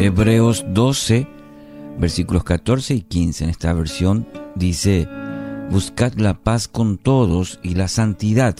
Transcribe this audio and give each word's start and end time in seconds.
Hebreos 0.00 0.64
12, 0.68 1.26
versículos 1.98 2.44
14 2.44 2.94
y 2.94 3.00
15 3.00 3.44
en 3.44 3.50
esta 3.50 3.72
versión 3.72 4.28
dice, 4.54 5.08
Buscad 5.72 6.12
la 6.14 6.40
paz 6.44 6.68
con 6.68 6.98
todos 6.98 7.58
y 7.64 7.74
la 7.74 7.88
santidad, 7.88 8.54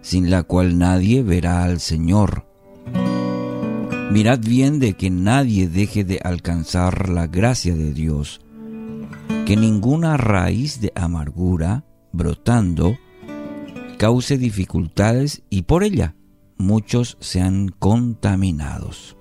sin 0.00 0.28
la 0.28 0.42
cual 0.42 0.78
nadie 0.78 1.22
verá 1.22 1.62
al 1.62 1.78
Señor. 1.78 2.48
Mirad 4.10 4.40
bien 4.40 4.80
de 4.80 4.94
que 4.94 5.08
nadie 5.08 5.68
deje 5.68 6.02
de 6.02 6.18
alcanzar 6.20 7.08
la 7.08 7.28
gracia 7.28 7.76
de 7.76 7.92
Dios, 7.92 8.40
que 9.46 9.56
ninguna 9.56 10.16
raíz 10.16 10.80
de 10.80 10.90
amargura, 10.96 11.84
brotando, 12.10 12.98
cause 13.98 14.36
dificultades 14.36 15.44
y 15.48 15.62
por 15.62 15.84
ella 15.84 16.16
muchos 16.58 17.18
sean 17.20 17.68
contaminados. 17.68 19.16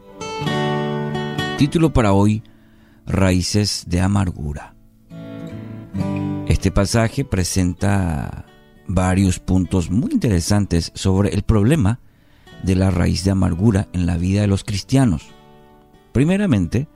Título 1.62 1.94
para 1.94 2.14
hoy, 2.14 2.42
Raíces 3.06 3.84
de 3.88 4.02
Amargura. 4.02 4.74
Este 6.48 6.72
pasaje 6.72 7.24
presenta 7.24 8.48
varios 8.88 9.38
puntos 9.38 9.92
muy 9.92 10.12
interesantes 10.12 10.92
sobre 10.96 11.30
el 11.30 11.44
problema 11.44 12.00
de 12.64 12.74
la 12.74 12.90
raíz 12.90 13.24
de 13.26 13.30
amargura 13.30 13.90
en 13.94 14.08
la 14.08 14.18
vida 14.18 14.42
de 14.42 14.48
los 14.48 14.64
cristianos. 14.64 15.28
Primeramente, 16.14 16.88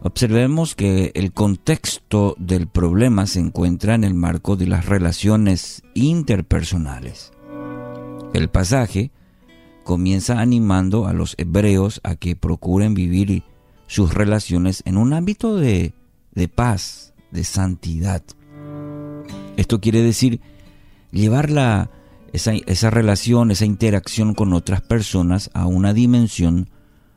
observemos 0.00 0.76
que 0.76 1.10
el 1.16 1.32
contexto 1.32 2.36
del 2.38 2.68
problema 2.68 3.26
se 3.26 3.40
encuentra 3.40 3.96
en 3.96 4.04
el 4.04 4.14
marco 4.14 4.54
de 4.54 4.68
las 4.68 4.86
relaciones 4.86 5.82
interpersonales. 5.94 7.32
El 8.32 8.48
pasaje 8.48 9.10
comienza 9.82 10.38
animando 10.38 11.08
a 11.08 11.12
los 11.12 11.34
hebreos 11.36 12.00
a 12.04 12.14
que 12.14 12.36
procuren 12.36 12.94
vivir 12.94 13.42
sus 13.88 14.14
relaciones 14.14 14.82
en 14.86 14.96
un 14.96 15.12
ámbito 15.12 15.56
de, 15.56 15.92
paz, 16.54 17.14
de 17.32 17.42
santidad. 17.42 18.22
Esto 19.56 19.80
quiere 19.80 20.02
decir 20.02 20.40
llevar 21.10 21.50
esa, 22.32 22.52
esa 22.52 22.90
relación, 22.90 23.50
esa 23.50 23.64
interacción 23.64 24.34
con 24.34 24.52
otras 24.52 24.82
personas 24.82 25.50
a 25.54 25.66
una 25.66 25.92
dimensión 25.92 26.70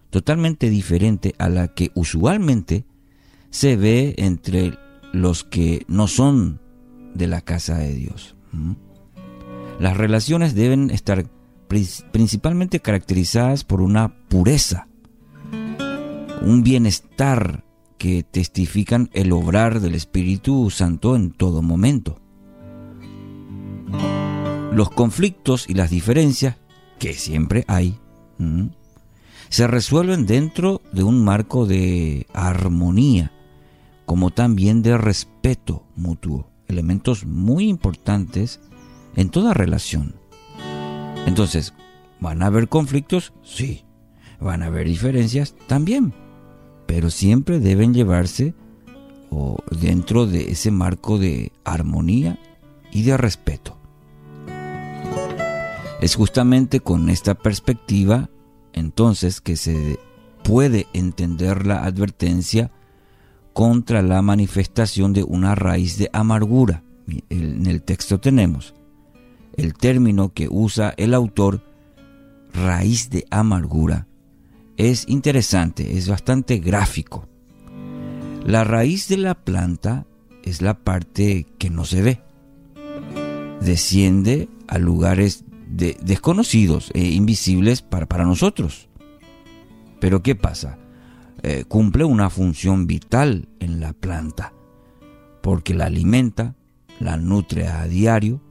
totalmente 0.10 0.70
diferente 0.70 1.36
a 1.38 1.50
la 1.50 1.68
que 1.68 1.92
usualmente 1.94 2.86
se 3.52 3.76
ve 3.76 4.16
entre 4.18 4.80
los 5.14 5.44
que 5.44 5.86
no 5.88 6.08
son 6.08 6.60
de 7.14 7.28
la 7.28 7.42
casa 7.42 7.78
de 7.78 7.94
Dios. 7.94 8.36
Las 9.80 9.98
relaciones 9.98 10.56
deben 10.56 10.90
estar 10.90 11.26
principalmente 11.68 12.80
caracterizadas 12.80 13.64
por 13.64 13.82
una 13.82 14.14
pureza, 14.30 14.88
un 16.42 16.64
bienestar 16.64 17.64
que 17.98 18.24
testifican 18.24 19.10
el 19.14 19.32
obrar 19.32 19.80
del 19.80 19.94
Espíritu 19.94 20.70
Santo 20.72 21.16
en 21.16 21.32
todo 21.32 21.62
momento. 21.62 22.20
Los 24.72 24.90
conflictos 24.90 25.70
y 25.70 25.76
las 25.76 25.92
diferencias, 25.92 26.58
que 26.98 27.14
siempre 27.14 27.64
hay, 27.68 28.00
se 29.50 29.68
resuelven 29.68 30.26
dentro 30.26 30.82
de 30.92 31.04
un 31.04 31.24
marco 31.24 31.66
de 31.66 32.26
armonía, 32.34 33.32
como 34.06 34.32
también 34.32 34.82
de 34.82 34.98
respeto 34.98 35.86
mutuo, 35.96 36.50
elementos 36.68 37.26
muy 37.26 37.68
importantes 37.70 38.60
en 39.16 39.30
toda 39.30 39.54
relación. 39.54 40.16
Entonces, 41.28 41.76
¿van 42.20 42.42
a 42.42 42.48
haber 42.48 42.68
conflictos? 42.68 43.34
Sí. 43.44 43.84
¿Van 44.40 44.64
a 44.64 44.68
haber 44.68 44.88
diferencias? 44.88 45.54
También 45.68 46.16
pero 46.94 47.10
siempre 47.10 47.62
deben 47.62 47.94
llevarse 47.94 48.54
o 49.30 49.56
dentro 49.80 50.28
de 50.28 50.52
ese 50.52 50.72
marco 50.72 51.18
de 51.18 51.54
armonía 51.64 52.38
y 52.92 53.04
de 53.04 53.16
respeto. 53.16 53.78
Es 56.02 56.16
justamente 56.16 56.82
con 56.82 57.10
esta 57.10 57.34
perspectiva 57.36 58.30
entonces 58.74 59.40
que 59.40 59.56
se 59.56 60.00
puede 60.44 60.86
entender 60.92 61.66
la 61.66 61.86
advertencia 61.86 62.72
contra 63.54 64.02
la 64.02 64.22
manifestación 64.22 65.14
de 65.14 65.24
una 65.24 65.56
raíz 65.56 65.98
de 65.98 66.10
amargura. 66.12 66.84
En 67.30 67.68
el 67.68 67.84
texto 67.84 68.20
tenemos 68.20 68.74
el 69.56 69.76
término 69.76 70.34
que 70.34 70.50
usa 70.52 70.94
el 70.98 71.14
autor, 71.14 71.64
raíz 72.54 73.10
de 73.10 73.24
amargura, 73.32 74.08
es 74.90 75.08
interesante, 75.08 75.96
es 75.96 76.10
bastante 76.10 76.58
gráfico. 76.58 77.28
La 78.44 78.64
raíz 78.64 79.08
de 79.08 79.18
la 79.18 79.36
planta 79.36 80.08
es 80.44 80.64
la 80.64 80.74
parte 80.74 81.46
que 81.60 81.70
no 81.70 81.86
se 81.86 82.02
ve. 82.02 82.22
Desciende 83.62 84.50
a 84.68 84.80
lugares 84.80 85.46
desconocidos 85.68 86.90
e 86.96 87.12
invisibles 87.12 87.84
para, 87.84 88.08
para, 88.08 88.26
nosotros. 88.26 88.90
Pero 90.00 90.24
¿qué 90.24 90.34
pasa? 90.34 90.80
Eh, 91.44 91.64
cumple 91.68 92.04
una 92.04 92.32
función 92.32 92.88
vital 92.88 93.50
en 93.60 93.82
la 93.82 93.94
planta, 93.94 94.52
porque 95.44 95.76
la 95.76 95.86
alimenta, 95.86 96.56
la 97.00 97.18
nutre 97.18 97.68
a 97.68 97.86
diario. 97.86 98.42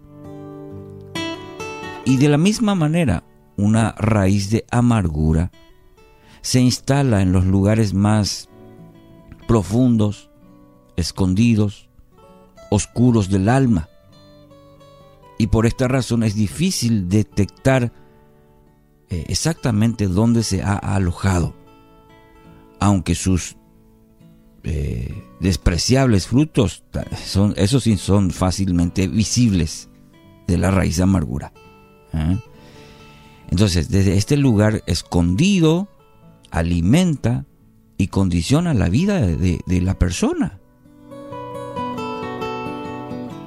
Y 2.04 2.18
de 2.18 2.28
la 2.28 2.38
misma 2.38 2.76
manera, 2.76 3.24
una 3.56 3.96
raíz 3.98 4.50
de 4.50 4.64
amargura 4.70 5.50
se 6.42 6.60
instala 6.60 7.22
en 7.22 7.32
los 7.32 7.44
lugares 7.44 7.94
más 7.94 8.48
profundos, 9.46 10.30
escondidos, 10.96 11.88
oscuros 12.70 13.28
del 13.28 13.48
alma. 13.48 13.88
Y 15.38 15.48
por 15.48 15.66
esta 15.66 15.88
razón 15.88 16.22
es 16.22 16.34
difícil 16.34 17.08
detectar 17.08 17.92
eh, 19.08 19.24
exactamente 19.28 20.06
dónde 20.06 20.42
se 20.42 20.62
ha 20.62 20.76
alojado, 20.76 21.54
aunque 22.78 23.14
sus 23.14 23.56
eh, 24.62 25.24
despreciables 25.40 26.26
frutos, 26.26 26.84
son, 27.24 27.54
esos 27.56 27.84
sí 27.84 27.96
son 27.96 28.30
fácilmente 28.30 29.08
visibles 29.08 29.88
de 30.46 30.58
la 30.58 30.70
raíz 30.70 30.98
de 30.98 31.02
amargura. 31.02 31.52
¿eh? 32.12 32.38
Entonces, 33.48 33.88
desde 33.88 34.16
este 34.16 34.36
lugar 34.36 34.82
escondido, 34.86 35.88
alimenta 36.50 37.46
y 37.96 38.08
condiciona 38.08 38.74
la 38.74 38.88
vida 38.88 39.20
de, 39.20 39.80
la 39.82 39.98
persona. 39.98 40.58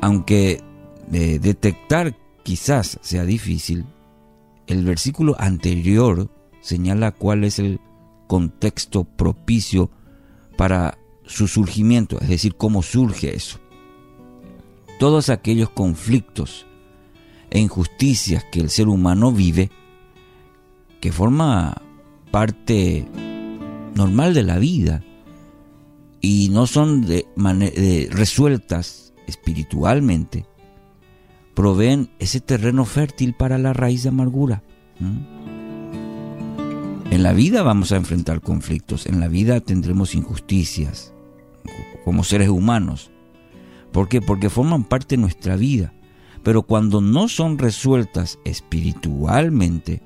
Aunque 0.01 0.61
de 1.07 1.39
detectar 1.39 2.15
quizás 2.43 2.99
sea 3.01 3.23
difícil, 3.25 3.85
el 4.67 4.85
versículo 4.85 5.35
anterior 5.39 6.29
señala 6.61 7.11
cuál 7.11 7.43
es 7.43 7.59
el 7.59 7.79
contexto 8.27 9.03
propicio 9.03 9.89
para 10.57 10.97
su 11.25 11.47
surgimiento, 11.47 12.19
es 12.19 12.29
decir, 12.29 12.55
cómo 12.55 12.83
surge 12.83 13.35
eso. 13.35 13.59
Todos 14.99 15.29
aquellos 15.29 15.69
conflictos 15.69 16.65
e 17.49 17.59
injusticias 17.59 18.43
que 18.51 18.59
el 18.59 18.69
ser 18.69 18.87
humano 18.87 19.31
vive, 19.31 19.71
que 21.01 21.11
forma 21.11 21.82
parte 22.33 23.05
normal 23.93 24.33
de 24.33 24.41
la 24.41 24.57
vida 24.57 25.03
y 26.19 26.49
no 26.49 26.65
son 26.65 27.05
resueltas 28.09 29.13
espiritualmente, 29.27 30.47
proveen 31.53 32.09
ese 32.17 32.39
terreno 32.39 32.85
fértil 32.85 33.35
para 33.35 33.59
la 33.59 33.71
raíz 33.73 34.01
de 34.01 34.09
amargura. 34.09 34.63
En 37.11 37.21
la 37.21 37.33
vida 37.33 37.61
vamos 37.61 37.91
a 37.91 37.97
enfrentar 37.97 38.41
conflictos, 38.41 39.05
en 39.05 39.19
la 39.19 39.27
vida 39.27 39.59
tendremos 39.59 40.15
injusticias 40.15 41.13
como 42.03 42.23
seres 42.23 42.49
humanos. 42.49 43.11
¿Por 43.91 44.09
qué? 44.09 44.21
Porque 44.21 44.49
forman 44.49 44.85
parte 44.85 45.17
de 45.17 45.21
nuestra 45.21 45.55
vida. 45.55 45.93
Pero 46.41 46.63
cuando 46.63 46.99
no 46.99 47.27
son 47.27 47.59
resueltas 47.59 48.39
espiritualmente, 48.43 50.01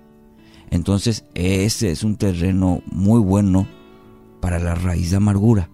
entonces 0.70 1.26
ese 1.34 1.92
es 1.92 2.04
un 2.04 2.18
terreno 2.18 2.82
muy 2.86 3.20
bueno 3.20 3.68
para 4.42 4.60
la 4.60 4.76
raíz 4.76 5.12
de 5.12 5.18
amargura. 5.18 5.70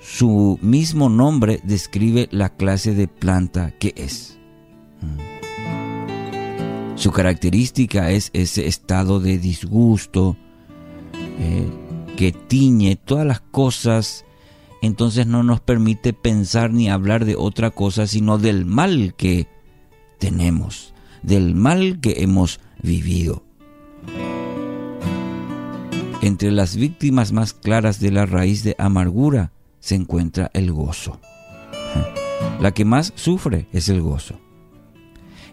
Su 0.00 0.58
mismo 0.62 1.08
nombre 1.08 1.60
describe 1.64 2.28
la 2.30 2.56
clase 2.56 2.94
de 2.94 3.08
planta 3.08 3.72
que 3.78 3.92
es. 3.96 4.38
Mm. 5.00 5.38
Su 6.98 7.12
característica 7.12 8.10
es 8.10 8.30
ese 8.32 8.66
estado 8.66 9.20
de 9.20 9.38
disgusto 9.38 10.36
eh, 11.38 11.68
que 12.16 12.32
tiñe 12.32 12.96
todas 12.96 13.24
las 13.24 13.40
cosas, 13.40 14.24
entonces 14.82 15.26
no 15.28 15.44
nos 15.44 15.60
permite 15.60 16.12
pensar 16.12 16.72
ni 16.72 16.88
hablar 16.90 17.24
de 17.24 17.36
otra 17.36 17.70
cosa, 17.70 18.08
sino 18.08 18.38
del 18.38 18.64
mal 18.64 19.14
que 19.16 19.46
tenemos, 20.18 20.92
del 21.22 21.54
mal 21.54 22.00
que 22.00 22.22
hemos 22.22 22.58
vivido. 22.82 23.44
entre 26.20 26.50
las 26.50 26.76
víctimas 26.76 27.32
más 27.32 27.54
claras 27.54 28.00
de 28.00 28.10
la 28.10 28.26
raíz 28.26 28.62
de 28.62 28.74
amargura 28.78 29.52
se 29.80 29.94
encuentra 29.94 30.50
el 30.52 30.72
gozo. 30.72 31.20
La 32.60 32.72
que 32.72 32.84
más 32.84 33.12
sufre 33.14 33.68
es 33.72 33.88
el 33.88 34.02
gozo. 34.02 34.38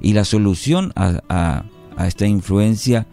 Y 0.01 0.13
la 0.13 0.25
solución 0.25 0.91
a, 0.95 1.65
esta 1.99 2.25
influencia 2.25 3.07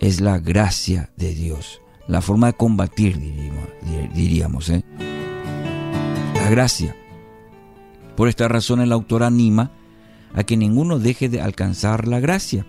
es 0.00 0.20
la 0.20 0.38
gracia 0.38 1.10
de 1.16 1.34
Dios. 1.34 1.80
La 2.06 2.20
forma 2.20 2.48
de 2.48 2.52
combatir, 2.54 3.18
diríamos. 4.14 4.68
¿eh? 4.70 4.84
La 6.34 6.50
gracia. 6.50 6.94
Por 8.16 8.28
esta 8.28 8.48
razón 8.48 8.80
el 8.80 8.92
autor 8.92 9.22
anima 9.22 9.70
a 10.34 10.44
que 10.44 10.56
ninguno 10.56 10.98
deje 10.98 11.28
de 11.28 11.40
alcanzar 11.40 12.08
la 12.08 12.20
gracia. 12.20 12.66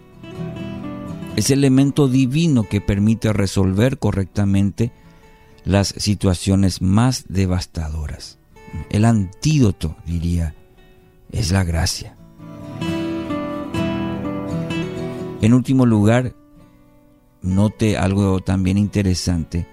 Es 1.39 1.51
el 1.51 1.59
elemento 1.59 2.09
divino 2.09 2.63
que 2.67 2.81
permite 2.81 3.31
resolver 3.31 3.97
correctamente 3.97 4.91
las 5.63 5.87
situaciones 5.87 6.81
más 6.81 7.23
devastadoras. 7.29 8.39
El 8.89 9.05
antídoto, 9.05 9.95
diría, 10.05 10.53
es 11.31 11.53
la 11.53 11.63
gracia. 11.63 12.17
En 15.41 15.53
último 15.53 15.85
lugar, 15.85 16.35
note 17.41 17.97
algo 17.97 18.41
también 18.41 18.77
interesante, 18.77 19.65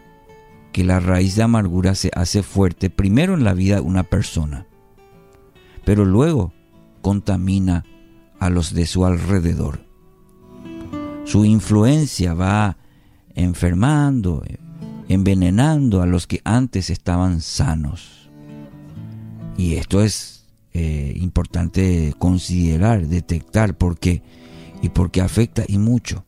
que 0.70 0.84
la 0.84 1.00
raíz 1.00 1.34
de 1.34 1.42
amargura 1.42 1.96
se 1.96 2.12
hace 2.14 2.44
fuerte 2.44 2.90
primero 2.90 3.34
en 3.34 3.42
la 3.42 3.54
vida 3.54 3.74
de 3.74 3.80
una 3.80 4.04
persona, 4.04 4.68
pero 5.84 6.04
luego 6.04 6.52
contamina 7.02 7.84
a 8.38 8.50
los 8.50 8.72
de 8.72 8.86
su 8.86 9.04
alrededor. 9.04 9.86
Su 11.37 11.44
influencia 11.44 12.33
va 12.33 12.79
enfermando, 13.35 14.43
envenenando 15.06 16.00
a 16.00 16.06
los 16.06 16.27
que 16.27 16.41
antes 16.44 16.88
estaban 16.88 17.43
sanos. 17.43 18.31
Y 19.59 19.75
esto 19.75 20.00
es 20.00 20.47
eh, 20.73 21.12
importante 21.21 22.15
considerar, 22.19 23.06
detectar, 23.06 23.77
porque 23.77 24.23
y 24.81 24.88
porque 24.88 25.21
afecta 25.21 25.65
y 25.69 25.77
mucho. 25.77 26.25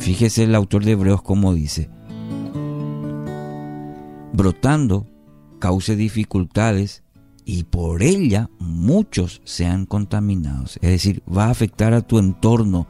Fíjese 0.00 0.42
el 0.42 0.56
autor 0.56 0.84
de 0.84 0.90
Hebreos 0.90 1.22
como 1.22 1.54
dice, 1.54 1.88
brotando 4.32 5.06
cause 5.60 5.94
dificultades 5.94 7.04
y 7.44 7.62
por 7.62 8.02
ella 8.02 8.50
muchos 8.58 9.42
sean 9.44 9.86
contaminados. 9.86 10.76
Es 10.82 10.90
decir, 10.90 11.22
va 11.32 11.44
a 11.44 11.50
afectar 11.50 11.94
a 11.94 12.00
tu 12.00 12.18
entorno, 12.18 12.88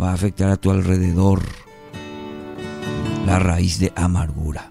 va 0.00 0.10
a 0.10 0.14
afectar 0.14 0.50
a 0.50 0.56
tu 0.56 0.70
alrededor 0.70 1.42
la 3.26 3.38
raíz 3.38 3.78
de 3.78 3.92
amargura. 3.96 4.70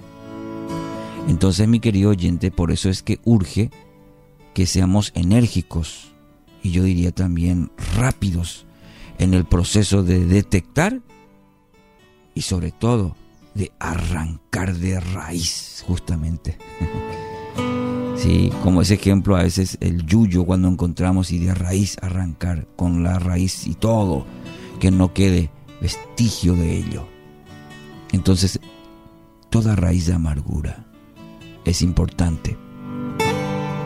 Entonces, 1.27 1.68
mi 1.68 1.80
querido 1.80 2.12
oyente, 2.12 2.51
por 2.51 2.72
eso 2.72 2.89
es 2.89 3.01
que 3.01 3.19
urge 3.25 3.72
que 4.54 4.66
seamos 4.66 5.12
enérgicos 5.16 6.12
y 6.63 6.72
yo 6.72 6.83
diría 6.83 7.12
también 7.12 7.72
rápidos 7.98 8.66
en 9.18 9.33
el 9.33 9.45
proceso 9.45 10.04
de 10.04 10.25
detectar 10.25 11.01
y 12.33 12.42
sobre 12.42 12.71
todo 12.71 13.16
de 13.54 13.71
arrancar 13.80 14.75
de 14.75 15.00
raíz, 15.00 15.83
justamente. 15.88 16.57
Sí, 18.18 18.50
como 18.63 18.81
ese 18.81 18.94
ejemplo 18.94 19.36
a 19.36 19.44
veces 19.44 19.78
el 19.81 20.06
yuyo 20.06 20.45
cuando 20.45 20.69
encontramos 20.69 21.31
y 21.31 21.38
de 21.38 21.54
raíz 21.54 21.98
arrancar 22.01 22.66
con 22.78 23.04
la 23.04 23.19
raíz 23.19 23.68
y 23.68 23.75
todo, 23.75 24.25
que 24.86 24.92
no 24.92 25.14
quede 25.14 25.50
vestigio 25.82 26.54
de 26.54 26.78
ello. 26.78 27.08
Entonces, 28.12 28.60
toda 29.50 29.76
raíz 29.76 30.06
de 30.06 30.14
amargura 30.14 30.86
es 31.66 31.82
importante. 31.82 32.56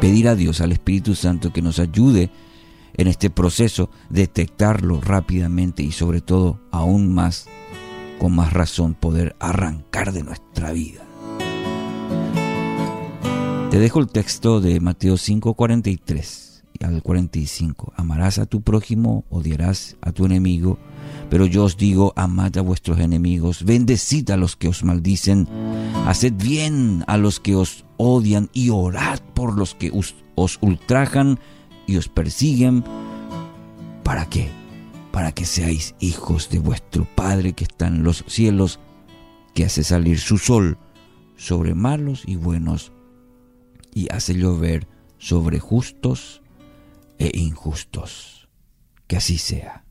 Pedir 0.02 0.28
a 0.28 0.36
Dios, 0.36 0.60
al 0.60 0.74
Espíritu 0.74 1.16
Santo, 1.16 1.54
que 1.54 1.62
nos 1.62 1.80
ayude 1.80 2.32
en 2.98 3.08
este 3.08 3.30
proceso, 3.30 3.90
detectarlo 4.10 5.00
rápidamente 5.00 5.84
y 5.84 5.94
sobre 5.94 6.20
todo, 6.20 6.60
aún 6.70 7.14
más, 7.14 7.48
con 8.20 8.36
más 8.36 8.52
razón, 8.52 8.94
poder 8.94 9.38
arrancar 9.40 10.12
de 10.12 10.24
nuestra 10.24 10.74
vida. 10.74 11.02
Te 13.72 13.80
dejo 13.80 14.02
el 14.02 14.08
texto 14.08 14.60
de 14.60 14.82
Mateo 14.82 15.16
5, 15.16 15.54
43 15.54 16.50
al 16.82 17.02
45. 17.02 17.94
Amarás 17.96 18.40
a 18.40 18.46
tu 18.46 18.62
prójimo, 18.62 19.26
odiarás 19.30 19.98
a 20.02 20.12
tu 20.12 20.26
enemigo, 20.26 20.78
pero 21.30 21.46
yo 21.46 21.66
os 21.66 21.78
digo, 21.78 22.12
amad 22.16 22.58
a 22.58 22.62
vuestros 22.62 23.00
enemigos, 23.00 23.64
bendecid 23.64 24.32
a 24.32 24.38
los 24.38 24.56
que 24.56 24.68
os 24.68 24.84
maldicen, 24.84 25.48
haced 26.08 26.34
bien 26.34 27.04
a 27.08 27.18
los 27.18 27.40
que 27.40 27.56
os 27.56 27.86
odian 27.98 28.50
y 28.52 28.72
orad 28.72 29.20
por 29.36 29.58
los 29.58 29.76
que 29.76 29.92
os, 29.92 30.58
ultrajan 30.62 31.40
y 31.86 31.98
os 31.98 32.08
persiguen. 32.08 32.84
¿Para 34.04 34.28
qué? 34.28 34.50
Para 35.12 35.32
que 35.32 35.46
seáis 35.46 35.96
hijos 36.00 36.50
de 36.50 36.60
vuestro 36.60 37.06
Padre 37.16 37.54
que 37.54 37.66
está 37.66 37.88
en 37.88 38.04
los 38.04 38.24
cielos, 38.28 38.80
que 39.54 39.66
hace 39.66 39.84
salir 39.84 40.20
su 40.20 40.38
sol 40.38 40.78
sobre 41.36 41.76
malos 41.76 42.24
y 42.26 42.38
buenos 42.38 42.92
y 43.94 44.08
hace 44.12 44.34
llover 44.34 44.88
sobre 45.18 45.60
justos 45.60 46.42
e 47.20 47.38
injustos. 47.38 48.48
Que 49.08 49.18
así 49.18 49.38
sea. 49.38 49.84